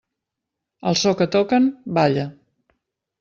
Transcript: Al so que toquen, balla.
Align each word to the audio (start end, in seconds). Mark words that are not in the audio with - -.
Al 0.91 0.97
so 1.01 1.13
que 1.19 1.27
toquen, 1.35 1.67
balla. 1.99 2.25